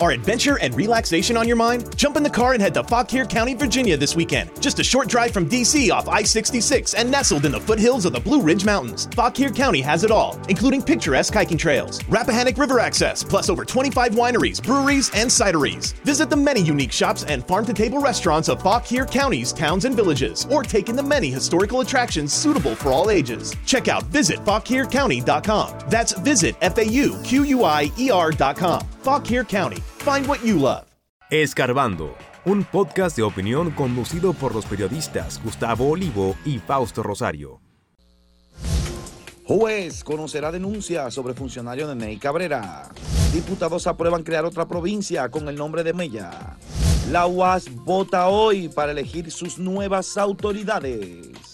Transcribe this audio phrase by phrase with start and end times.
[0.00, 1.94] Are adventure and relaxation on your mind?
[1.94, 4.50] Jump in the car and head to Fauquier County, Virginia this weekend.
[4.58, 8.14] Just a short drive from DC off I 66 and nestled in the foothills of
[8.14, 9.08] the Blue Ridge Mountains.
[9.14, 14.12] Fauquier County has it all, including picturesque hiking trails, Rappahannock River access, plus over 25
[14.12, 15.92] wineries, breweries, and cideries.
[16.02, 19.94] Visit the many unique shops and farm to table restaurants of Fauquier County's towns and
[19.94, 23.54] villages, or take in the many historical attractions suitable for all ages.
[23.66, 25.78] Check out visitfauquiercounty.com.
[25.90, 28.80] That's visit F A U Q U I E R.com.
[29.02, 29.82] Fauquier County.
[30.02, 30.86] Find what you love.
[31.30, 37.60] Escarbando, un podcast de opinión conducido por los periodistas Gustavo Olivo y Fausto Rosario.
[39.44, 42.88] Juez conocerá denuncia sobre funcionario de Ney Cabrera.
[43.34, 46.56] Diputados aprueban crear otra provincia con el nombre de Mella.
[47.10, 51.49] La UAS vota hoy para elegir sus nuevas autoridades.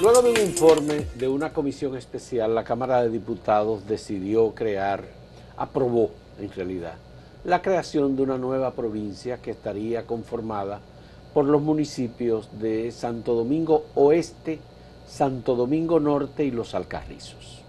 [0.00, 5.04] Luego de un informe de una comisión especial, la Cámara de Diputados decidió crear,
[5.58, 6.94] aprobó en realidad,
[7.44, 10.80] la creación de una nueva provincia que estaría conformada
[11.34, 14.58] por los municipios de Santo Domingo Oeste,
[15.06, 17.60] Santo Domingo Norte y Los Alcarrizos.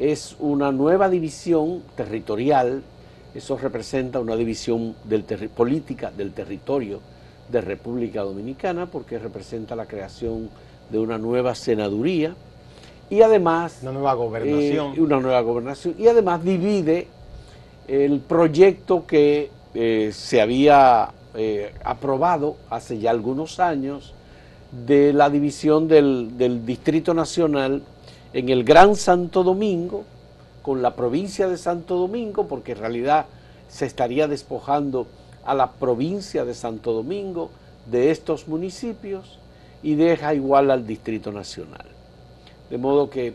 [0.00, 2.82] Es una nueva división territorial,
[3.36, 6.98] eso representa una división del política del territorio
[7.52, 10.50] de República Dominicana porque representa la creación
[10.90, 12.34] de una nueva senaduría
[13.10, 13.78] y además...
[13.82, 14.94] Una nueva gobernación.
[14.94, 15.94] Eh, una nueva gobernación.
[15.98, 17.08] Y además divide
[17.86, 24.14] el proyecto que eh, se había eh, aprobado hace ya algunos años
[24.86, 27.82] de la división del, del Distrito Nacional
[28.32, 30.04] en el Gran Santo Domingo,
[30.62, 33.26] con la provincia de Santo Domingo, porque en realidad
[33.68, 35.06] se estaría despojando
[35.44, 37.50] a la provincia de Santo Domingo
[37.90, 39.38] de estos municipios
[39.86, 41.86] y deja igual al Distrito Nacional.
[42.70, 43.34] De modo que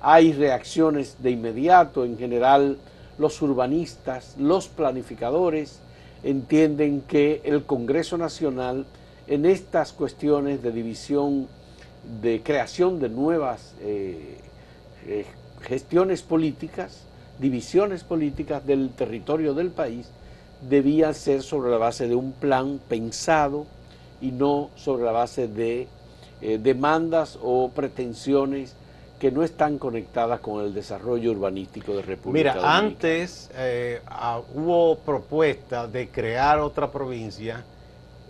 [0.00, 2.78] hay reacciones de inmediato, en general
[3.18, 5.78] los urbanistas, los planificadores
[6.22, 8.86] entienden que el Congreso Nacional
[9.26, 11.48] en estas cuestiones de división,
[12.22, 14.38] de creación de nuevas eh,
[15.06, 15.26] eh,
[15.60, 17.02] gestiones políticas,
[17.38, 20.08] divisiones políticas del territorio del país,
[20.66, 23.66] debía ser sobre la base de un plan pensado,
[24.20, 25.88] y no sobre la base de
[26.40, 28.76] eh, demandas o pretensiones
[29.18, 34.98] que no están conectadas con el desarrollo urbanístico de República Mira, antes eh, ah, hubo
[34.98, 37.64] propuesta de crear otra provincia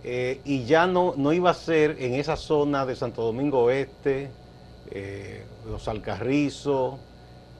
[0.03, 4.31] eh, y ya no, no iba a ser en esa zona de Santo Domingo Oeste,
[5.65, 6.99] Los Alcarrizos,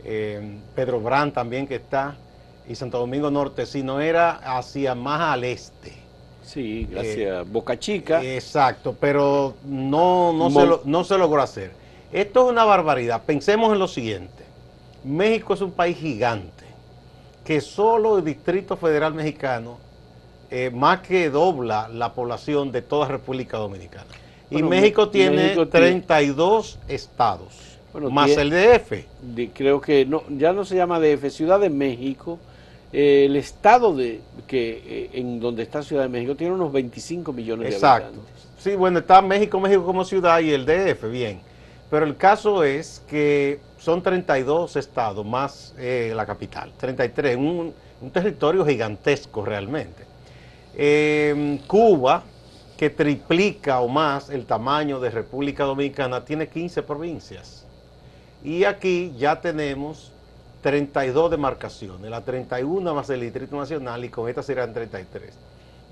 [0.04, 2.18] Pedro Brán también que está,
[2.68, 6.11] y Santo Domingo Norte, sino era hacia más al este.
[6.44, 7.50] Sí, gracias.
[7.50, 8.24] Boca Chica.
[8.24, 11.72] Exacto, pero no, no, se no se logró hacer.
[12.12, 13.24] Esto es una barbaridad.
[13.26, 14.44] Pensemos en lo siguiente.
[15.04, 16.66] México es un país gigante,
[17.44, 19.78] que solo el Distrito Federal Mexicano
[20.54, 24.06] eh, más que dobla la población de toda República Dominicana.
[24.50, 29.06] y México tiene 32 estados, más el DF.
[29.54, 32.38] creo que no, ya no se llama DF, Ciudad de México
[32.94, 37.80] el estado de que eh, en donde está Ciudad de México tiene unos 25 millones
[37.80, 38.50] de habitantes.
[38.58, 41.40] Sí, bueno, está México, México como ciudad y el DF, bien.
[41.90, 48.12] Pero el caso es que son 32 estados más eh, la capital, 33, un, un
[48.12, 50.06] territorio gigantesco realmente.
[50.76, 52.24] Em, Cuba,
[52.78, 57.66] que triplica o más el tamaño de República Dominicana, tiene 15 provincias.
[58.44, 60.12] Y aquí ya tenemos
[60.62, 65.34] 32 demarcaciones, la 31 más el Distrito Nacional y con esta serán 33.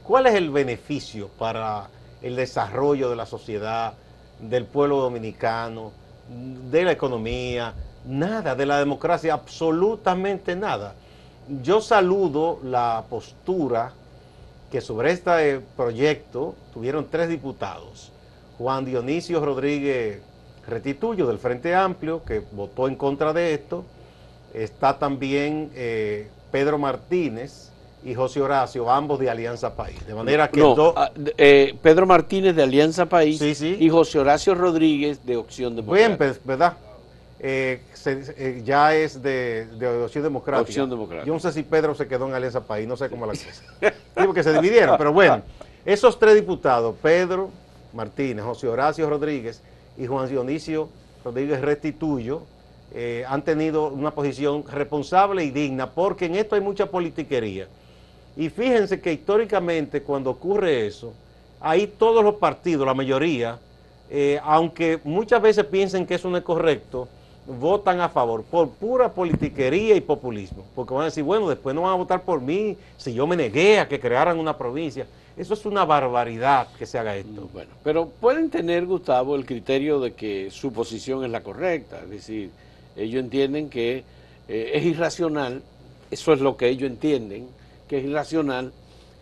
[0.04, 1.88] ¿Cuál es el beneficio para
[2.22, 3.94] el desarrollo de la sociedad,
[4.40, 5.92] del pueblo dominicano,
[6.70, 7.74] de la economía?
[8.06, 10.94] Nada, de la democracia, absolutamente nada.
[11.62, 13.92] Yo saludo la postura
[14.72, 18.12] que sobre este proyecto tuvieron tres diputados.
[18.58, 20.22] Juan Dionisio Rodríguez
[20.68, 23.84] Retituyo del Frente Amplio, que votó en contra de esto,
[24.54, 27.70] Está también eh, Pedro Martínez
[28.04, 30.06] y José Horacio, ambos de Alianza País.
[30.08, 30.62] De manera que
[30.96, 36.08] ah, eh, Pedro Martínez de Alianza País y José Horacio Rodríguez de Opción Democrática.
[36.08, 36.78] Bien, pues, ¿verdad?
[37.42, 37.82] Eh,
[38.66, 39.68] ya es de,
[40.04, 40.62] Opción Democrática.
[40.62, 41.28] Opción Democrática.
[41.28, 43.64] Yo no sé si Pedro se quedó en Alianza País, no sé cómo la cosa.
[44.18, 45.42] Digo que se dividieron, pero bueno,
[45.86, 47.50] esos tres diputados, Pedro
[47.94, 49.62] Martínez, José Horacio Rodríguez
[49.98, 50.90] y Juan Dionisio
[51.24, 52.44] Rodríguez Restituyo,
[52.94, 57.68] eh, han tenido una posición responsable y digna, porque en esto hay mucha politiquería.
[58.36, 61.14] Y fíjense que históricamente cuando ocurre eso,
[61.60, 63.60] ahí todos los partidos, la mayoría,
[64.10, 67.08] eh, aunque muchas veces piensen que eso no es correcto,
[67.46, 70.66] votan a favor por pura politiquería y populismo.
[70.76, 73.36] Porque van a decir, bueno, después no van a votar por mí si yo me
[73.36, 75.06] negué a que crearan una provincia.
[75.38, 77.50] Eso es una barbaridad que se haga esto.
[77.54, 82.00] Bueno, pero pueden tener, Gustavo, el criterio de que su posición es la correcta.
[82.04, 82.52] Es decir,
[82.96, 84.04] ellos entienden que
[84.48, 85.62] eh, es irracional,
[86.12, 87.48] eso es lo que ellos entienden,
[87.88, 88.72] que es irracional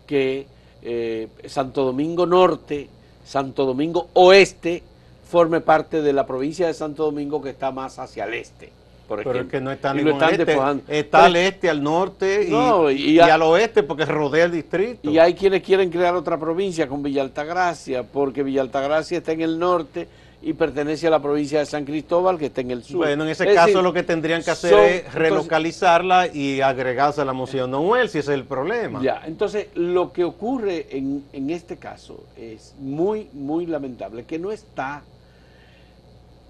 [0.06, 0.46] que
[0.82, 2.88] eh, Santo Domingo Norte,
[3.24, 4.82] Santo Domingo Oeste,
[5.30, 8.70] forme parte de la provincia de Santo Domingo que está más hacia el este.
[9.06, 9.46] Por Pero ejemplo.
[9.48, 10.82] es que no está ningún están este, despojando.
[10.88, 15.10] está al este, al norte y, No, y- y al oeste porque rodea el distrito.
[15.10, 19.40] Y hay quienes quieren crear otra provincia con Villa Altagracia, porque Villa Altagracia está en
[19.40, 20.08] el norte
[20.40, 22.98] y pertenece a la provincia de San Cristóbal, que está en el sur.
[22.98, 26.26] Bueno, en ese Es caso decir, lo que tendrían que hacer son- es entonces- relocalizarla
[26.28, 29.02] y agregarse a la moción Noel, si ese es el problema.
[29.02, 34.52] Ya, entonces lo que ocurre en, en este caso es muy, muy lamentable, que no
[34.52, 35.02] está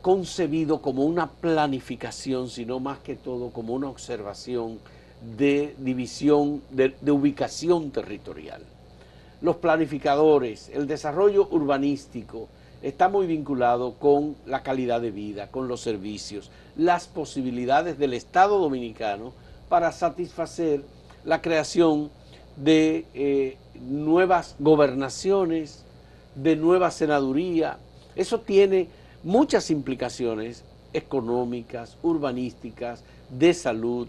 [0.03, 4.79] concebido como una planificación, sino más que todo como una observación
[5.37, 8.63] de división, de, de ubicación territorial.
[9.41, 12.49] Los planificadores, el desarrollo urbanístico
[12.83, 18.59] está muy vinculado con la calidad de vida, con los servicios, las posibilidades del Estado
[18.59, 19.33] dominicano
[19.69, 20.83] para satisfacer
[21.25, 22.11] la creación
[22.57, 25.85] de eh, nuevas gobernaciones,
[26.35, 27.79] de nueva senaduría.
[28.17, 28.89] Eso tiene
[29.25, 34.09] muchas implicaciones económicas, urbanísticas, de salud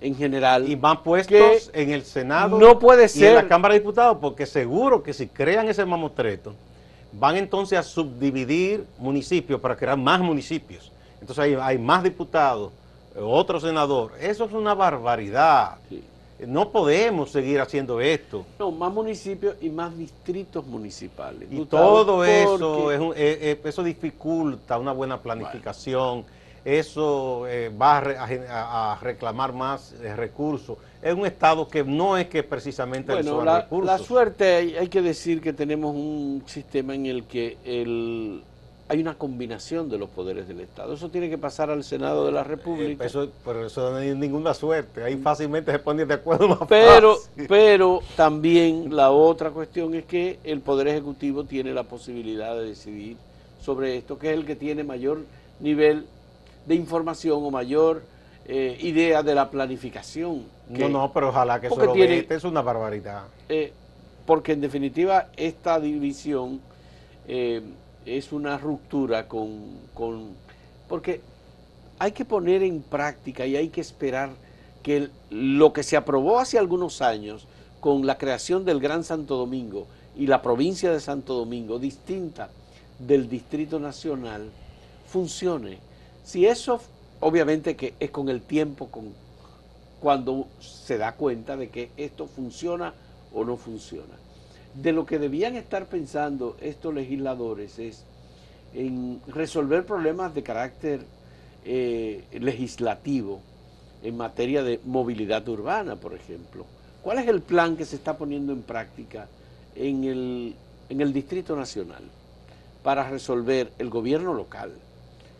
[0.00, 0.68] en general.
[0.68, 4.18] Y van puestos en el Senado no puede y en ser- la Cámara de Diputados,
[4.20, 6.54] porque seguro que si crean ese mamotreto,
[7.12, 10.92] van entonces a subdividir municipios para crear más municipios.
[11.20, 12.72] Entonces hay, hay más diputados,
[13.16, 14.12] eh, otro senador.
[14.20, 15.76] Eso es una barbaridad.
[15.88, 16.02] Sí.
[16.46, 18.46] No podemos seguir haciendo esto.
[18.60, 21.48] No, más municipios y más distritos municipales.
[21.50, 26.24] Y todo eso, es un- eh, eh, eso dificulta una buena planificación,
[26.64, 30.76] eso eh, va a, a a- a reclamar más eh, recursos.
[31.02, 33.86] Es un Estado que no es que precisamente Bueno, la, recursos.
[33.86, 38.42] la suerte, hay, hay que decir que tenemos un sistema en el que el,
[38.88, 40.94] hay una combinación de los poderes del Estado.
[40.94, 43.04] Eso tiene que pasar al Senado de la Eh, República.
[43.04, 45.04] eso, pero eso no hay ninguna suerte.
[45.04, 47.46] Ahí fácilmente se ponen de acuerdo más pero, fácil.
[47.48, 53.16] pero también la otra cuestión es que el Poder Ejecutivo tiene la posibilidad de decidir
[53.62, 55.20] sobre esto, que es el que tiene mayor
[55.60, 56.06] nivel
[56.66, 58.02] de información o mayor
[58.46, 60.42] eh, idea de la planificación.
[60.74, 63.24] Que- No, no, pero ojalá que eso porque lo tiene- vete, es una barbaridad.
[63.48, 63.72] Eh,
[64.26, 66.60] porque en definitiva esta división
[67.26, 67.62] eh,
[68.06, 69.60] es una ruptura con,
[69.94, 70.30] con-
[70.88, 71.20] Porque
[71.98, 74.30] hay que poner en práctica y hay que esperar
[74.82, 77.46] que el- lo que se aprobó hace algunos años
[77.80, 79.86] con la creación del Gran Santo Domingo
[80.16, 82.48] y la provincia de Santo Domingo, distinta
[82.98, 84.48] del Distrito Nacional,
[85.06, 85.78] funcione.
[86.24, 86.80] Si eso,
[87.20, 89.12] obviamente que es con el tiempo, con,
[90.00, 92.94] cuando se da cuenta de que esto funciona
[93.32, 94.14] o no funciona.
[94.74, 98.04] De lo que debían estar pensando estos legisladores es
[98.74, 101.00] en resolver problemas de carácter
[101.64, 103.40] eh, legislativo
[104.02, 106.64] en materia de movilidad urbana, por ejemplo.
[107.02, 109.28] ¿Cuál es el plan que se está poniendo en práctica
[109.74, 110.54] en el,
[110.88, 112.02] en el Distrito Nacional
[112.82, 114.72] para resolver el gobierno local,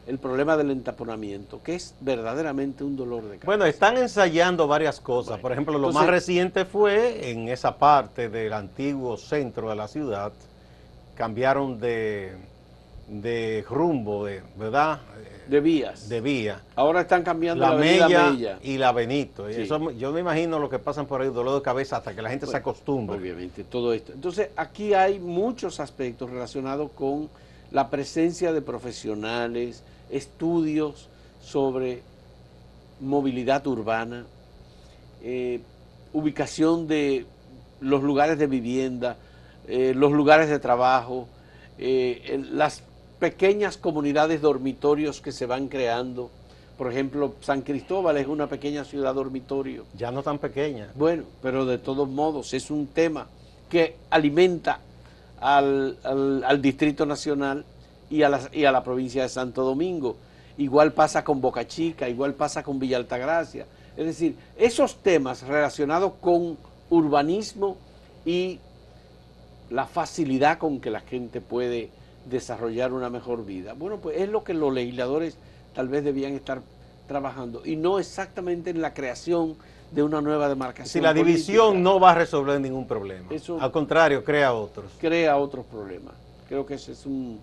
[0.08, 3.46] el problema del entaponamiento, que es verdaderamente un dolor de cabeza?
[3.46, 5.32] Bueno, están ensayando varias cosas.
[5.32, 9.76] Bueno, Por ejemplo, lo entonces- más reciente fue en esa parte del antiguo centro de
[9.76, 10.32] la ciudad.
[11.14, 12.32] Cambiaron de,
[13.08, 15.00] de rumbo, de, ¿verdad?
[15.48, 16.08] de vías.
[16.10, 16.60] De vía.
[16.76, 18.58] Ahora están cambiando La la, Mella, Mella.
[18.62, 19.50] y la Benito.
[19.50, 19.62] Sí.
[19.62, 22.28] eso, yo me imagino lo que pasan por ahí, dolor de cabeza, hasta que la
[22.30, 23.16] gente se Bueno, acostumbre.
[23.18, 24.12] Obviamente, todo esto.
[24.12, 27.28] Entonces, aquí hay muchos aspectos relacionados con
[27.70, 31.08] la presencia de profesionales, estudios
[31.42, 32.02] sobre
[33.00, 34.24] movilidad urbana,
[35.22, 35.60] eh,
[36.12, 37.26] ubicación de
[37.80, 39.16] los lugares de vivienda,
[39.66, 41.28] eh, los lugares de trabajo,
[41.78, 42.82] eh, las
[43.18, 46.30] pequeñas comunidades dormitorios que se van creando.
[46.76, 49.84] Por ejemplo, San Cristóbal es una pequeña ciudad dormitorio.
[49.96, 50.88] Ya no tan pequeña.
[50.94, 53.26] Bueno, pero de todos modos es un tema
[53.68, 54.80] que alimenta
[55.40, 57.64] al, al- al Distrito Nacional
[58.10, 60.16] y a, la, y a la provincia de Santo Domingo.
[60.56, 63.66] Igual pasa con Boca Chica, igual pasa con Villa Altagracia.
[63.96, 66.56] Es decir, esos temas relacionados con
[66.90, 67.76] urbanismo
[68.24, 68.58] y
[69.70, 71.90] la facilidad con que la gente puede
[72.28, 73.74] desarrollar una mejor vida.
[73.74, 75.36] Bueno, pues es lo que los legisladores
[75.74, 76.60] tal vez debían estar
[77.06, 79.56] trabajando y no exactamente en la creación
[79.92, 80.88] de una nueva demarcación.
[80.88, 83.26] Si la división no va a resolver ningún problema.
[83.30, 84.90] Eso- Al contrario, crea otros.
[85.00, 86.14] crea otros problemas.
[86.48, 87.38] Creo que ese es un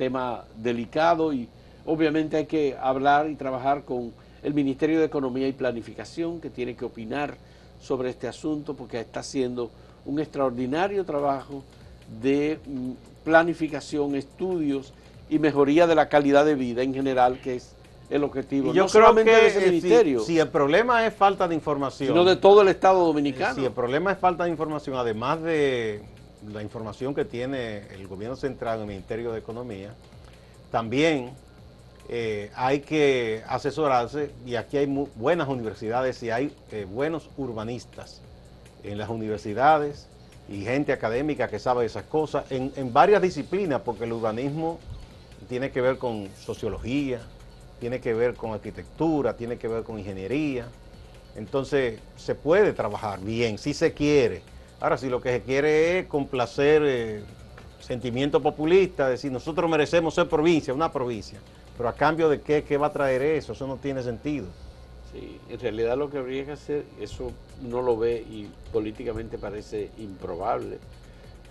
[0.00, 1.46] tema delicado y
[1.84, 6.74] obviamente hay que hablar y trabajar con el Ministerio de Economía y Planificación que tiene
[6.74, 7.36] que opinar
[7.82, 9.70] sobre este asunto porque está haciendo
[10.06, 11.62] un extraordinario trabajo
[12.22, 12.92] de mm,
[13.24, 14.94] planificación, estudios
[15.28, 17.74] y mejoría de la calidad de vida en general, que es
[18.08, 18.72] el objetivo.
[18.72, 21.46] Y yo no creo solamente que de ese ministerio, si, si el problema es falta
[21.46, 23.54] de información, sino de todo el Estado dominicano.
[23.54, 26.00] si el problema es falta de información, además de
[26.46, 29.94] la información que tiene el gobierno central en el Ministerio de Economía,
[30.70, 31.32] también
[32.08, 38.20] eh, hay que asesorarse y aquí hay buenas universidades y hay eh, buenos urbanistas
[38.82, 40.08] en las universidades
[40.48, 44.80] y gente académica que sabe esas cosas en varias disciplinas, porque el urbanismo
[45.48, 47.20] tiene que ver con sociología,
[47.80, 50.66] tiene que ver con arquitectura, tiene que ver con ingeniería.
[51.34, 54.42] Entonces se puede trabajar bien, si se quiere.
[54.80, 57.24] Ahora, si lo que se quiere es complacer eh,
[57.78, 61.42] sentimiento populista, decir nosotros merecemos ser provincia, una provincia,
[61.76, 64.46] pero a cambio de qué, qué va a traer eso, eso no tiene sentido.
[65.10, 69.90] Sí, en realidad lo que habría que hacer, eso no lo ve y políticamente parece
[69.96, 70.78] improbable,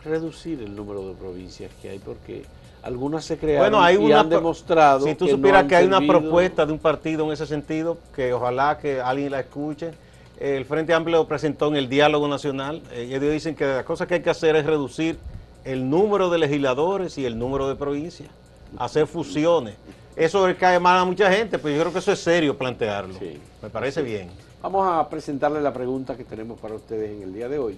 [0.04, 2.46] reducir el número de provincias que hay porque
[2.82, 5.68] algunas se crearon Bueno, hay y una han pro- demostrado Si tú que supieras han
[5.68, 9.40] que hay una propuesta de un partido en ese sentido, que ojalá que alguien la
[9.42, 9.92] escuche.
[10.40, 12.82] El Frente Amplio presentó en el diálogo nacional.
[12.94, 15.20] Eh, ellos dicen que la cosa que hay que hacer es reducir
[15.66, 18.30] el número de legisladores y el número de provincias,
[18.78, 19.76] hacer fusiones.
[20.16, 23.20] Eso le cae mal a mucha gente, pero yo creo que eso es serio plantearlo.
[23.20, 23.38] Sí.
[23.62, 24.30] Me parece bien.
[24.62, 27.78] Vamos a presentarle la pregunta que tenemos para ustedes en el día de hoy.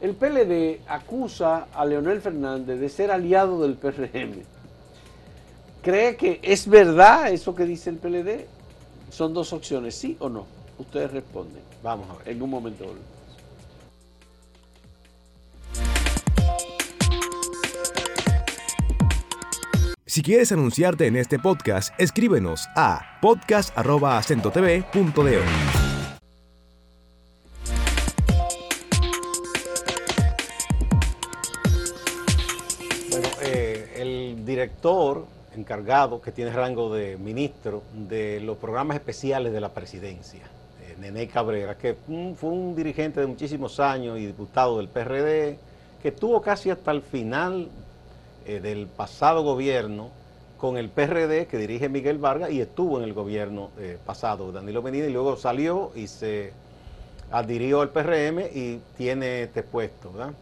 [0.00, 4.42] El PLD acusa a Leonel Fernández de ser aliado del PRM.
[5.82, 8.46] ¿Cree que es verdad eso que dice el PLD?
[9.10, 10.57] Son dos opciones, sí o no.
[10.78, 11.62] Ustedes responden.
[11.82, 12.28] Vamos a ver.
[12.28, 13.08] En un momento volvemos.
[20.06, 25.42] Si quieres anunciarte en este podcast, escríbenos a podcast.acentotv.de.
[33.10, 39.60] Bueno, eh, el director encargado, que tiene rango de ministro de los programas especiales de
[39.60, 40.42] la presidencia,
[41.00, 45.58] Nene Cabrera, que fue un dirigente de muchísimos años y diputado del PRD,
[46.02, 47.68] que estuvo casi hasta el final
[48.46, 50.10] eh, del pasado gobierno
[50.58, 54.82] con el PRD que dirige Miguel Vargas y estuvo en el gobierno eh, pasado, Danilo
[54.82, 56.52] Medina, y luego salió y se
[57.30, 60.32] adhirió al PRM y tiene este puesto, ¿verdad?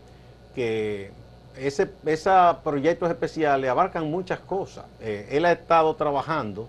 [0.54, 1.10] Que
[1.58, 4.84] ese, esos proyectos especiales abarcan muchas cosas.
[5.00, 6.68] Eh, él ha estado trabajando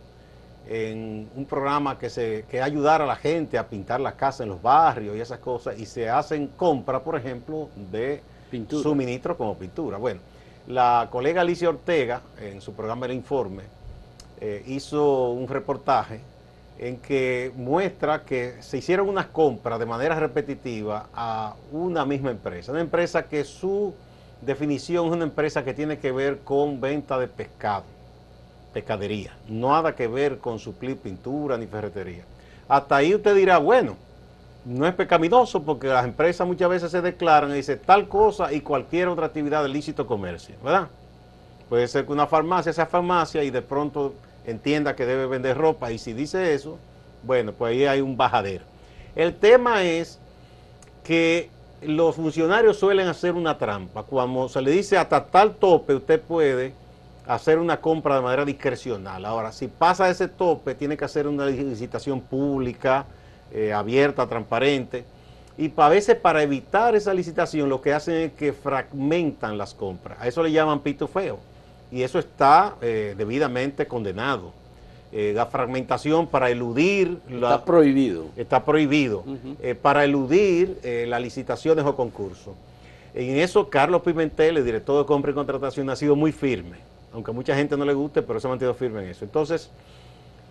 [0.70, 4.50] en un programa que, se, que ayudar a la gente a pintar las casas en
[4.50, 8.84] los barrios y esas cosas, y se hacen compras, por ejemplo, de Pintura.
[8.84, 9.98] suministros como pintura.
[9.98, 10.20] Bueno,
[10.68, 13.64] la colega Alicia Ortega, en su programa El Informe,
[14.40, 16.20] eh, hizo un reportaje
[16.78, 22.72] en que muestra que se hicieron unas compras de manera repetitiva a una misma empresa.
[22.72, 23.94] Una empresa que su
[24.42, 27.86] definición es una empresa que tiene que ver con venta de pescado,
[28.78, 29.36] pescadería.
[29.48, 32.24] Nada que ver con suplir pintura ni ferretería.
[32.68, 33.98] Hasta ahí usted dirá, bueno,
[34.66, 38.62] no es pecaminoso porque las empresas muchas veces se declaran y dicen tal cosa y
[38.62, 40.90] cualquier otra actividad de lícito comercio, ¿verdad?
[41.70, 44.14] Puede ser que una farmacia sea farmacia y de pronto
[44.46, 46.78] entienda que debe vender ropa y si dice eso,
[47.24, 48.64] bueno, pues ahí hay un bajadero.
[49.16, 50.20] El tema es
[51.04, 51.50] que
[51.82, 54.04] los funcionarios suelen hacer una trampa.
[54.04, 56.74] Cuando se le dice hasta tal tope, usted puede
[57.28, 59.26] hacer una compra de manera discrecional.
[59.26, 63.06] Ahora, si pasa ese tope, tiene que hacer una licitación pública,
[63.54, 65.04] eh, abierta, transparente.
[65.58, 70.18] Y a veces para evitar esa licitación lo que hacen es que fragmentan las compras.
[70.22, 71.40] A eso le llaman pitufeo.
[71.92, 74.52] Y eso está eh, debidamente condenado.
[75.12, 77.18] Eh, la fragmentación para eludir...
[77.30, 78.26] la- Está prohibido.
[78.36, 79.24] está prohibido
[79.82, 82.54] para eludir las licitaciones o concursos.
[83.16, 86.78] En eso, Carlos Pimentel, el director de compra y contratación, ha sido muy firme,
[87.18, 89.26] aunque a mucha gente no le guste, pero se ha mantenido firme en eso.
[89.26, 89.72] Entonces,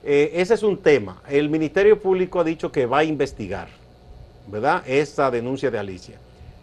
[0.03, 1.23] eh, ese es un tema.
[1.29, 3.69] El Ministerio Público ha dicho que va a investigar,
[4.49, 4.83] ¿verdad?
[4.85, 6.19] Esa denuncia de Alicia.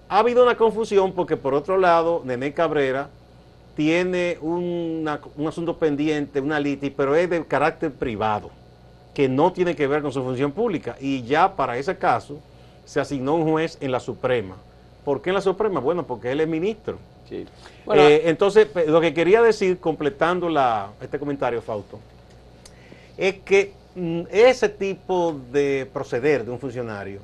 [0.09, 3.09] Ha habido una confusión porque, por otro lado, Nené Cabrera
[3.77, 5.07] tiene un
[5.47, 8.51] asunto pendiente, una litis, pero es de carácter privado
[9.13, 10.97] que no tiene que ver con su función pública.
[10.99, 12.39] Y ya para ese caso
[12.83, 14.57] se asignó un juez en la Suprema.
[15.05, 15.79] ¿Por qué en la Suprema?
[15.79, 16.97] Bueno, porque él es ministro.
[17.27, 17.45] Sí.
[17.85, 21.99] Bueno, Eh, entonces, lo que quería decir, completando la, este comentario, Fausto,
[23.17, 27.19] es que mm, ese tipo de proceder de un funcionario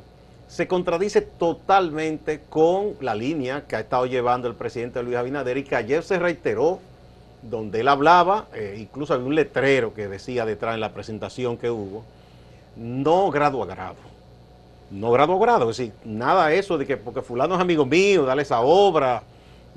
[0.47, 5.63] se contradice totalmente con la línea que ha estado llevando el presidente Luis Abinader y
[5.63, 6.79] que ayer se reiteró
[7.41, 11.69] donde él hablaba, eh, incluso había un letrero que decía detrás en la presentación que
[11.69, 12.03] hubo,
[12.75, 14.09] no grado a grado.
[14.91, 18.25] No grado a grado, es decir, nada eso de que porque fulano es amigo mío,
[18.25, 19.21] dale esa obra,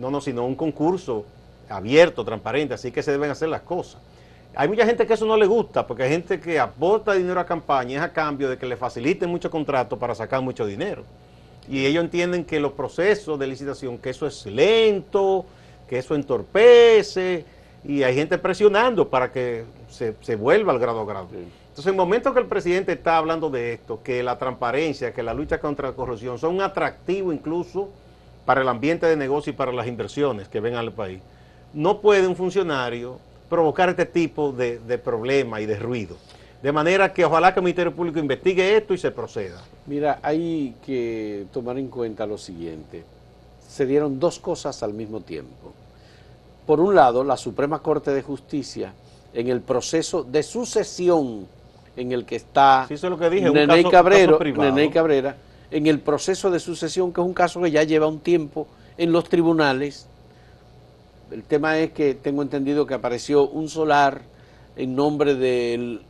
[0.02, 1.24] no, no, sino un concurso
[1.68, 4.00] abierto, transparente, así que se deben hacer las cosas.
[4.56, 7.46] Hay mucha gente que eso no le gusta, porque hay gente que aporta dinero a
[7.46, 11.04] campaña es a cambio de que le faciliten muchos contratos para sacar mucho dinero.
[11.68, 15.46] Y ellos entienden que los procesos de licitación, que eso es lento,
[15.88, 17.44] que eso entorpece,
[17.84, 21.28] y hay gente presionando para que se, vuelva al grado a grado.
[21.32, 25.22] Entonces, en el momento que el presidente está hablando de esto, que la transparencia, que
[25.22, 27.88] la lucha contra la corrupción son un atractivo incluso
[28.44, 31.20] para el ambiente de negocio y para las inversiones que ven al país,
[31.72, 33.18] no puede un funcionario
[33.48, 36.16] provocar este tipo de, de problema y de ruido.
[36.62, 39.60] De manera que ojalá que el Ministerio Público investigue esto y se proceda.
[39.86, 43.04] Mira, hay que tomar en cuenta lo siguiente.
[43.68, 45.72] Se dieron dos cosas al mismo tiempo.
[46.66, 48.92] Por un lado, la Suprema Corte de Justicia,
[49.34, 51.48] en el proceso de sucesión
[51.96, 55.36] en el que está sí, es lo que dije, Nene, Cabrera,
[55.72, 58.66] en el proceso de sucesión, que es un caso que ya lleva un tiempo
[58.98, 60.06] en los tribunales,
[61.30, 64.20] el tema es que tengo entendido que apareció un solar
[64.76, 66.02] en nombre del,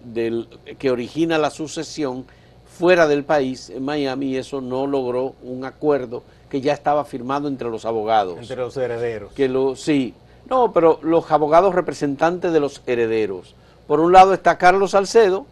[0.78, 2.26] que origina la sucesión
[2.66, 7.48] fuera del país, en Miami, y eso no logró un acuerdo que ya estaba firmado
[7.48, 8.38] entre los abogados.
[8.38, 9.32] Entre los herederos.
[9.32, 10.14] Que lo, sí,
[10.48, 13.54] no, pero los abogados representantes de los herederos.
[13.86, 15.46] Por un lado está Carlos Salcedo,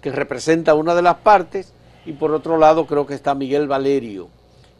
[0.00, 1.72] que representa una de las partes,
[2.06, 4.28] y por otro lado creo que está Miguel Valerio,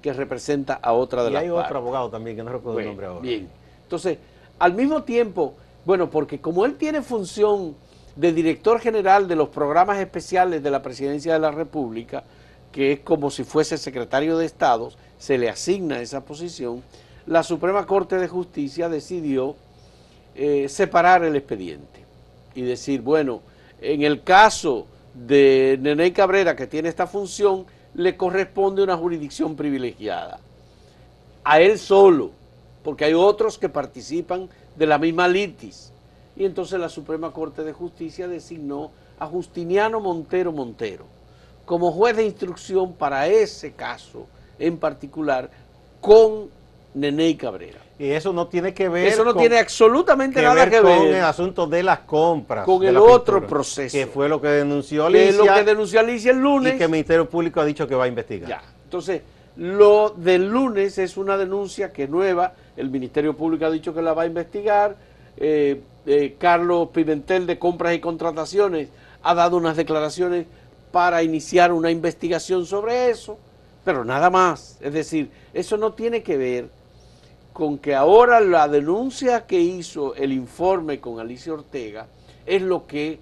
[0.02, 1.50] que representa a otra de las partes.
[1.50, 3.20] Y hay otro abogado también, que no recuerdo el nombre ahora.
[3.20, 3.48] Bien,
[3.82, 4.18] entonces
[4.58, 5.54] al mismo tiempo,
[5.84, 7.74] bueno, porque como él tiene función
[8.16, 12.24] de director general de los programas especiales de la Presidencia de la República,
[12.70, 16.82] que es como si fuese secretario de Estado, se le asigna esa posición,
[17.26, 19.56] la Suprema Corte de Justicia decidió
[20.34, 22.04] eh, separar el expediente
[22.54, 23.40] y decir, bueno,
[23.80, 30.40] en el caso de Nene Cabrera, que tiene esta función, le corresponde una jurisdicción privilegiada.
[31.44, 32.32] A él solo
[32.84, 35.90] porque hay otros que participan de la misma litis.
[36.36, 41.06] Y entonces la Suprema Corte de Justicia designó a Justiniano Montero Montero
[41.64, 44.26] como juez de instrucción para ese caso
[44.58, 45.50] en particular
[46.00, 46.50] con
[46.94, 47.80] Nene Cabrera.
[47.98, 49.06] Y eso no tiene que ver.
[49.06, 52.64] Eso no tiene absolutamente nada que ver con el asunto de las compras.
[52.64, 53.96] Con el otro proceso.
[53.96, 55.24] Que fue lo que denunció Alicia.
[55.24, 56.74] Que es lo que denunció Alicia el lunes.
[56.74, 58.48] Y que el Ministerio Público ha dicho que va a investigar.
[58.48, 58.62] Ya.
[58.84, 59.22] Entonces,
[59.56, 64.12] lo del lunes es una denuncia que nueva, el Ministerio Público ha dicho que la
[64.12, 64.96] va a investigar,
[65.36, 68.88] eh, eh, Carlos Pimentel de Compras y Contrataciones
[69.22, 70.46] ha dado unas declaraciones
[70.92, 73.38] para iniciar una investigación sobre eso,
[73.84, 74.78] pero nada más.
[74.80, 76.68] Es decir, eso no tiene que ver
[77.54, 82.08] con que ahora la denuncia que hizo el informe con Alicia Ortega
[82.44, 83.20] es lo que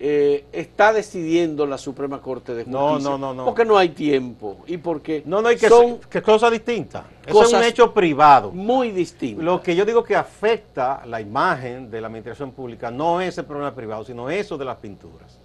[0.00, 2.80] eh, está decidiendo la Suprema Corte de Justicia.
[2.80, 3.44] No, no, no, no.
[3.44, 7.04] Porque no hay tiempo y porque no, no hay que son que cosas distintas.
[7.24, 8.50] Eso es un hecho privado.
[8.50, 9.44] Muy distinto.
[9.44, 13.44] Lo que yo digo que afecta la imagen de la administración pública no es el
[13.44, 15.38] problema privado, sino eso de las pinturas.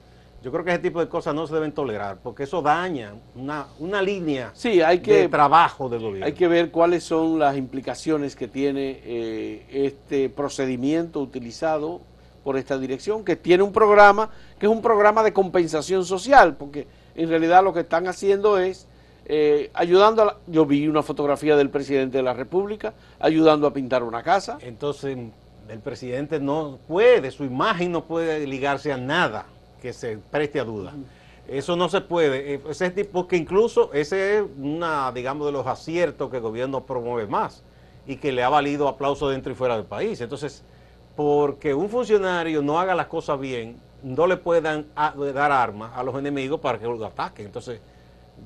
[0.43, 3.67] Yo creo que ese tipo de cosas no se deben tolerar, porque eso daña una,
[3.79, 6.25] una línea sí, hay que, de trabajo del gobierno.
[6.25, 12.01] Hay que ver cuáles son las implicaciones que tiene eh, este procedimiento utilizado
[12.43, 16.87] por esta dirección, que tiene un programa, que es un programa de compensación social, porque
[17.15, 18.85] en realidad lo que están haciendo es
[19.25, 24.03] eh, ayudando a yo vi una fotografía del presidente de la República ayudando a pintar
[24.03, 24.57] una casa.
[24.59, 25.17] Entonces
[25.69, 29.45] el presidente no puede, su imagen no puede ligarse a nada
[29.83, 30.93] que se preste a duda.
[31.45, 35.67] Eso no se puede, eh, ese tipo que incluso ese es una, digamos, de los
[35.67, 37.63] aciertos que el gobierno promueve más
[38.07, 40.21] y que le ha valido aplauso dentro y fuera del país.
[40.21, 40.63] Entonces,
[41.17, 46.15] porque un funcionario no haga las cosas bien, no le puedan dar armas a los
[46.15, 47.47] enemigos para que lo ataquen.
[47.47, 47.81] Entonces,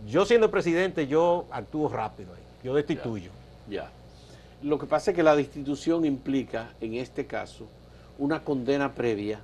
[0.08, 2.32] yo siendo presidente, yo actúo rápido
[2.64, 3.30] yo destituyo.
[3.70, 3.92] Ya.
[4.64, 7.68] Lo que pasa es que la destitución implica, en este caso,
[8.18, 9.40] una condena previa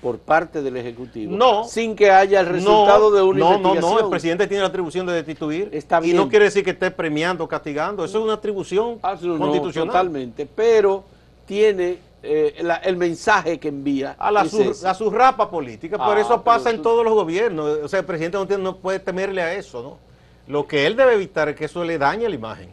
[0.00, 3.80] por parte del Ejecutivo, no, sin que haya el resultado de una no, investigación.
[3.80, 6.70] No, no, el presidente tiene la atribución de destituir Está y no quiere decir que
[6.70, 9.88] esté premiando castigando, eso es una atribución ah, constitucional.
[9.88, 11.04] totalmente, pero
[11.46, 14.16] tiene eh, el mensaje que envía.
[14.18, 17.78] A la, su, rapa política, por ah, eso pasa en todos los gobiernos.
[17.84, 19.98] O sea, el presidente no, no, puede temerle a eso, ¿no?
[20.52, 22.68] Lo que él debe evitar es que eso le dañe la imagen.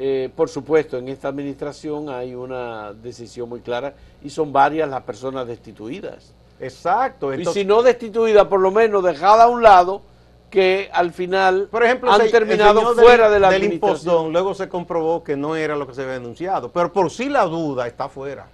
[0.00, 5.02] Eh, por supuesto, en esta administración hay una decisión muy clara y son varias las
[5.02, 6.32] personas destituidas.
[6.60, 7.34] Exacto.
[7.34, 10.02] y si no destituidas, por lo menos dejada a un lado
[10.50, 15.24] que al final Por ejemplo, han terminado fuera de la del impostón, luego se comprobó
[15.24, 18.46] que no era lo que se había denunciado, pero por si la duda está fuera.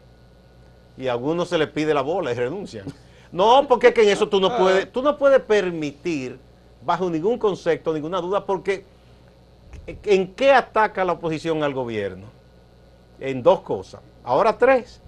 [0.96, 2.86] y a algunos se les pide la bola y renuncian.
[3.32, 6.38] No, porque es que en eso tú no puedes, tú no puedes permitir,
[6.82, 8.84] bajo ningún concepto, ninguna duda, porque
[9.86, 12.26] ¿en qué ataca la oposición al gobierno?
[13.20, 14.00] En dos cosas.
[14.24, 15.00] Ahora tres.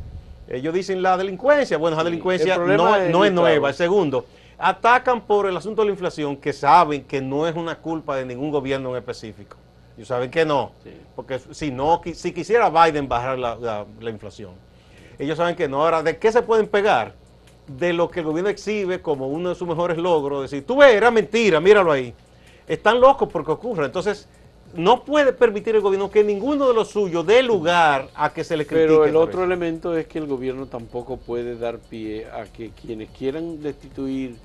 [0.48, 1.76] Ellos dicen la delincuencia.
[1.76, 3.70] Bueno, la delincuencia no, no es nueva.
[3.70, 4.26] El segundo,
[4.58, 8.24] atacan por el asunto de la inflación, que saben que no es una culpa de
[8.24, 9.56] ningún gobierno en específico.
[9.96, 10.72] Ellos saben que no,
[11.14, 14.52] porque si no, si quisiera Biden bajar la, inflación,
[15.18, 15.82] ellos saben que no.
[15.82, 17.14] Ahora, ¿de qué se pueden pegar?
[17.66, 20.94] De lo que el gobierno exhibe como uno de sus mejores logros, decir, tú ves,
[20.94, 22.14] era mentira, míralo ahí.
[22.68, 23.86] Están locos porque ocurre.
[23.86, 24.28] Entonces,
[24.74, 28.56] no puede permitir el gobierno que ninguno de los suyos dé lugar a que se
[28.56, 28.86] le critique.
[28.88, 33.10] Pero el otro elemento es que el gobierno tampoco puede dar pie a que quienes
[33.10, 34.36] quieran destituir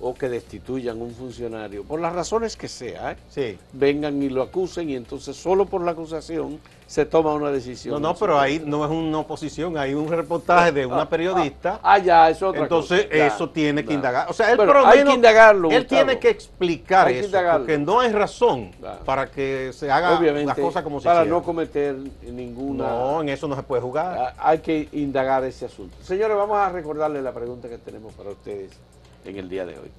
[0.00, 3.58] o que destituyan un funcionario, por las razones que sea, ¿eh?
[3.72, 8.00] vengan y lo acusen y entonces solo por la acusación se toma una decisión.
[8.00, 11.80] No, no, pero ahí no es una oposición, hay un reportaje de una ah, periodista.
[11.82, 14.30] Ah, ya, eso otra Entonces eso tiene que indagar.
[14.30, 15.70] O sea, él hay que indagarlo.
[15.70, 18.70] Él tiene que explicar eso, porque no hay razón
[19.04, 22.88] para que se haga las cosas como se Para no cometer ninguna...
[22.88, 24.18] No, en eso no se puede jugar.
[24.18, 25.96] Ah, hay que indagar ese asunto.
[26.02, 28.78] Señores, vamos a recordarle la pregunta que tenemos para ustedes
[29.26, 29.90] en el día de hoy.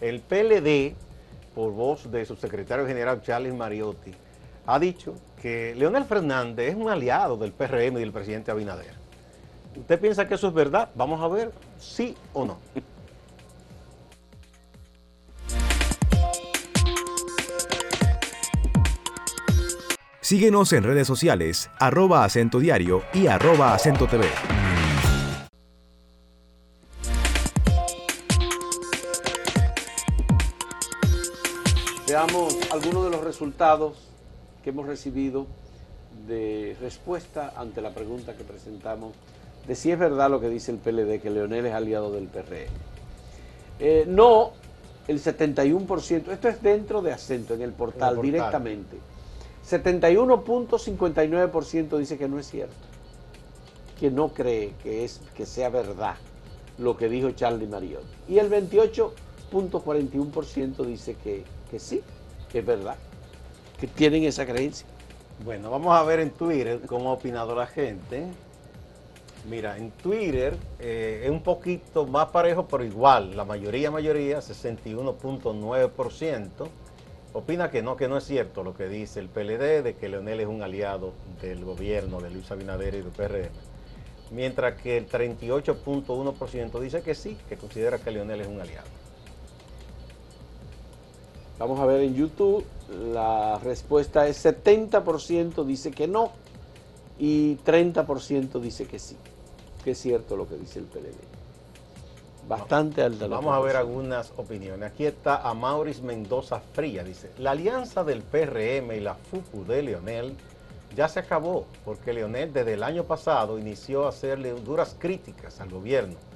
[0.00, 0.94] El PLD,
[1.54, 4.12] por voz de su secretario general Charles Mariotti,
[4.66, 8.94] ha dicho que Leonel Fernández es un aliado del PRM y del presidente Abinader.
[9.76, 10.90] ¿Usted piensa que eso es verdad?
[10.94, 12.58] Vamos a ver sí o no.
[20.20, 24.26] Síguenos en redes sociales, arroba acento diario y arroba acento TV.
[32.08, 33.98] Veamos algunos de los resultados
[34.64, 35.46] que hemos recibido
[36.26, 39.12] de respuesta ante la pregunta que presentamos
[39.66, 42.70] de si es verdad lo que dice el PLD, que Leonel es aliado del PRM.
[43.78, 44.52] Eh, no,
[45.06, 48.32] el 71%, esto es dentro de acento, en el portal, el portal.
[48.32, 48.96] directamente.
[49.68, 52.74] 71.59% dice que no es cierto,
[54.00, 56.14] que no cree que, es, que sea verdad
[56.78, 58.04] lo que dijo Charlie Mariot.
[58.30, 62.02] Y el 28.41% dice que que sí,
[62.50, 62.96] que es verdad,
[63.78, 64.86] que tienen esa creencia.
[65.44, 68.24] Bueno, vamos a ver en Twitter cómo ha opinado la gente.
[69.48, 76.48] Mira, en Twitter eh, es un poquito más parejo, pero igual, la mayoría, mayoría, 61.9%,
[77.32, 80.40] opina que no, que no es cierto lo que dice el PLD, de que Leonel
[80.40, 83.52] es un aliado del gobierno de Luis Abinader y del PRM.
[84.32, 88.88] Mientras que el 38.1% dice que sí, que considera que Leonel es un aliado.
[91.58, 92.64] Vamos a ver en YouTube,
[93.12, 96.30] la respuesta es 70% dice que no
[97.18, 99.16] y 30% dice que sí,
[99.82, 101.16] que es cierto lo que dice el PLD.
[102.46, 104.92] Bastante alta la Vamos a ver algunas opiniones.
[104.92, 109.82] Aquí está a Maurice Mendoza Fría, dice, la alianza del PRM y la FUPU de
[109.82, 110.36] Leonel
[110.96, 115.70] ya se acabó, porque Leonel desde el año pasado inició a hacerle duras críticas al
[115.70, 116.27] gobierno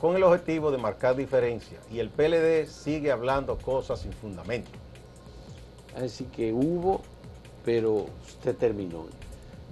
[0.00, 4.70] con el objetivo de marcar diferencia y el PLD sigue hablando cosas sin fundamento.
[5.94, 7.02] Así que hubo,
[7.64, 8.06] pero
[8.42, 9.06] se terminó.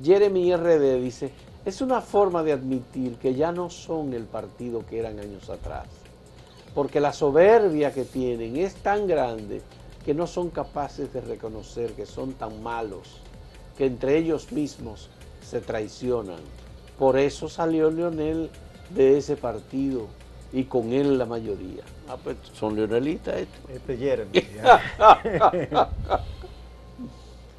[0.03, 1.33] Jeremy RD dice,
[1.65, 5.87] es una forma de admitir que ya no son el partido que eran años atrás,
[6.75, 9.63] porque la soberbia que tienen es tan grande
[10.05, 13.21] que no son capaces de reconocer que son tan malos,
[13.79, 15.09] que entre ellos mismos
[15.41, 16.41] se traicionan.
[16.99, 18.51] Por eso salió Leonel
[18.91, 20.09] de ese partido
[20.53, 21.83] y con él la mayoría.
[22.09, 23.71] Ah, pues son leonelistas estos.
[23.71, 24.33] Este Jeremy.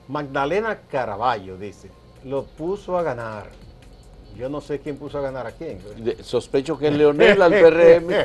[0.07, 1.89] Magdalena Caraballo dice,
[2.23, 3.49] lo puso a ganar.
[4.35, 5.79] Yo no sé quién puso a ganar a quién.
[6.21, 8.05] sospecho que es Leonel al PRM.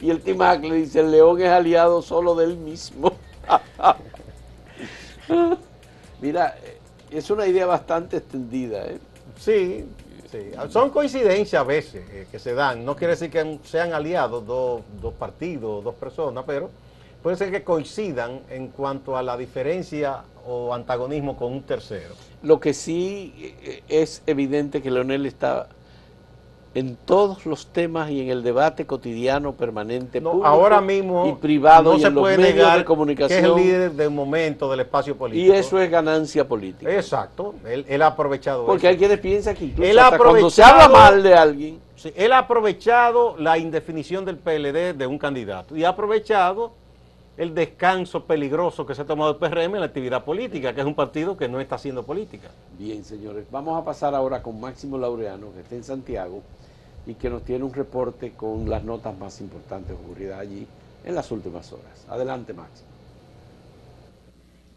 [0.00, 3.12] y el Timac le dice, el León es aliado solo del mismo.
[6.20, 6.56] Mira,
[7.10, 8.86] es una idea bastante extendida.
[8.86, 8.98] ¿eh?
[9.38, 9.86] Sí,
[10.68, 12.84] son coincidencias a veces eh, que se dan.
[12.84, 16.70] No quiere decir que sean aliados dos, dos partidos, dos personas, pero
[17.22, 22.14] puede ser que coincidan en cuanto a la diferencia o antagonismo con un tercero.
[22.42, 25.68] Lo que sí eh, es evidente que Leonel está
[26.74, 31.92] en todos los temas y en el debate cotidiano permanente público ahora mismo y privado
[31.92, 35.16] no y se puede negar de comunicación que es el líder del momento del espacio
[35.16, 35.54] político.
[35.54, 36.90] y eso es ganancia política.
[36.92, 41.34] Exacto él, ha aprovechado porque hay quienes piensan que incluso cuando se habla mal de
[41.34, 41.84] alguien.
[42.16, 46.72] Él ha aprovechado la indefinición del PLD de un candidato y ha aprovechado
[47.36, 50.86] el descanso peligroso que se ha tomado el PRM en la actividad política, que es
[50.86, 52.48] un partido que no está haciendo política.
[52.78, 56.42] Bien, señores, vamos a pasar ahora con Máximo Laureano, que está en Santiago
[57.06, 60.66] y que nos tiene un reporte con las notas más importantes ocurridas allí
[61.04, 62.04] en las últimas horas.
[62.08, 62.88] Adelante, Máximo.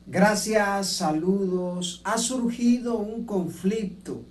[0.05, 2.01] Gracias, saludos.
[2.03, 4.21] Ha surgido un conflicto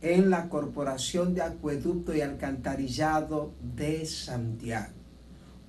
[0.00, 5.02] en la Corporación de Acueducto y Alcantarillado de Santiago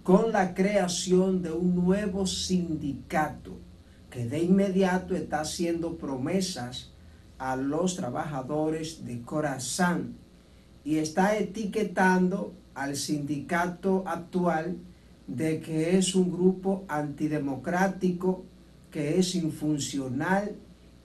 [0.04, 3.58] con la creación de un nuevo sindicato
[4.10, 6.92] que de inmediato está haciendo promesas
[7.40, 10.18] a los trabajadores de Corazán
[10.84, 14.78] y está etiquetando al sindicato actual
[15.28, 18.44] de que es un grupo antidemocrático,
[18.92, 20.56] que es infuncional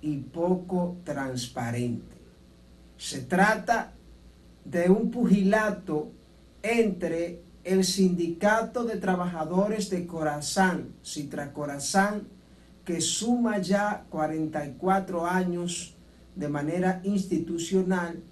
[0.03, 2.17] y poco transparente.
[2.97, 3.93] Se trata
[4.65, 6.11] de un pugilato
[6.63, 12.27] entre el Sindicato de Trabajadores de Corazán, Citra Corazán,
[12.85, 15.95] que suma ya 44 años
[16.35, 18.23] de manera institucional,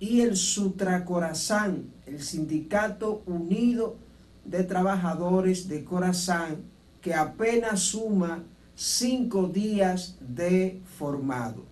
[0.00, 3.96] y el Sutra Corazán, el Sindicato Unido
[4.44, 6.62] de Trabajadores de Corazán,
[7.00, 11.64] que apenas suma cinco días de formado.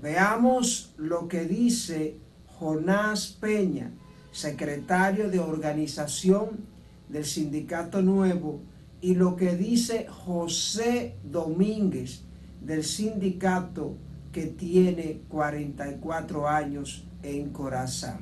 [0.00, 2.16] Veamos lo que dice
[2.58, 3.92] Jonás Peña,
[4.32, 6.66] secretario de organización
[7.08, 8.60] del Sindicato Nuevo,
[9.00, 12.22] y lo que dice José Domínguez
[12.60, 13.96] del sindicato
[14.32, 18.20] que tiene 44 años en Corazán.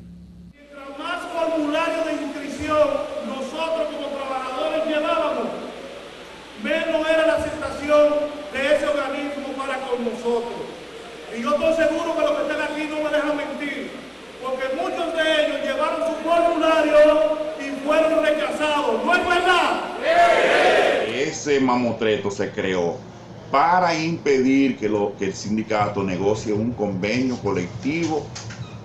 [0.52, 2.88] Mientras más formularios de inscripción
[3.26, 5.48] nosotros como trabajadores llevábamos,
[6.62, 8.12] menos era la aceptación
[8.52, 10.62] de ese organismo para con nosotros.
[11.36, 13.90] Y yo estoy seguro que los que están aquí no me dejan mentir
[14.42, 16.96] porque muchos de ellos llevaron su formulario
[17.60, 19.04] y fueron rechazados.
[19.04, 19.80] ¿No es verdad?
[21.08, 22.96] Ese mamotreto se creó
[23.50, 28.26] para impedir que, lo, que el sindicato negocie un convenio colectivo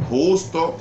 [0.10, 0.76] justo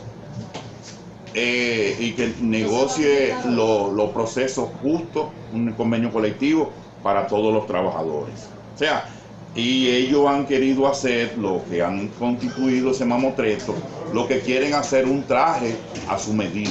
[1.35, 6.71] eh, y que negocie los procesos justos, un convenio colectivo
[7.03, 8.49] para todos los trabajadores.
[8.75, 9.09] O sea,
[9.55, 13.75] y ellos han querido hacer lo que han constituido ese mamotreto,
[14.13, 15.77] lo que quieren hacer un traje
[16.09, 16.71] a su medida.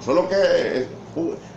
[0.00, 1.04] Eso es lo que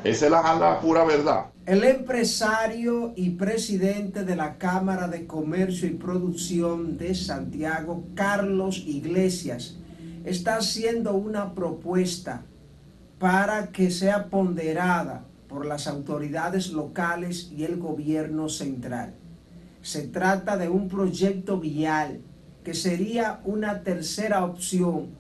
[0.04, 1.48] esa es la pura verdad.
[1.66, 9.78] El empresario y presidente de la Cámara de Comercio y Producción de Santiago, Carlos Iglesias,
[10.30, 12.44] está haciendo una propuesta
[13.18, 19.14] para que sea ponderada por las autoridades locales y el gobierno central.
[19.82, 22.20] Se trata de un proyecto vial
[22.66, 25.12] que sería una tercera opción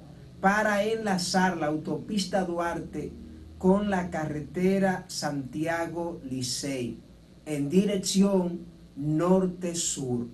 [0.41, 3.13] para enlazar la autopista Duarte
[3.57, 6.99] con la carretera Santiago-Licey
[7.45, 8.65] en dirección
[8.97, 10.27] norte-sur.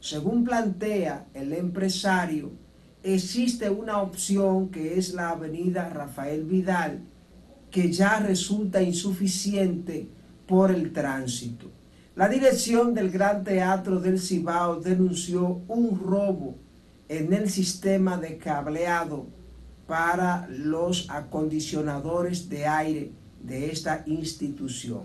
[0.00, 2.52] Según plantea el empresario,
[3.14, 7.00] existe una opción que es la avenida Rafael Vidal,
[7.70, 10.08] que ya resulta insuficiente
[10.46, 11.70] por el tránsito.
[12.16, 16.56] La dirección del Gran Teatro del Cibao denunció un robo
[17.08, 19.26] en el sistema de cableado
[19.86, 25.04] para los acondicionadores de aire de esta institución.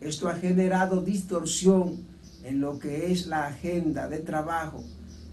[0.00, 2.06] Esto ha generado distorsión
[2.42, 4.82] en lo que es la agenda de trabajo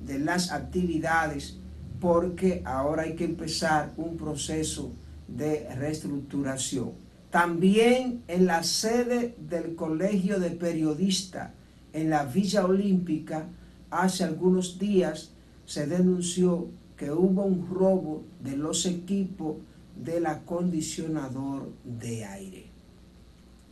[0.06, 1.58] de las actividades
[2.06, 4.91] porque ahora hay que empezar un proceso
[5.28, 6.91] de reestructuración.
[7.32, 11.50] También en la sede del Colegio de Periodistas
[11.94, 13.48] en la Villa Olímpica,
[13.89, 15.32] hace algunos días
[15.65, 19.56] se denunció que hubo un robo de los equipos
[19.96, 22.65] del acondicionador de aire.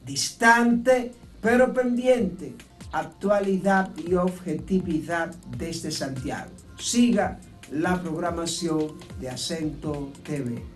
[0.04, 2.56] Distante pero pendiente,
[2.92, 6.50] actualidad y objetividad desde Santiago.
[6.80, 7.38] Siga
[7.74, 10.73] la programación de Acento TV.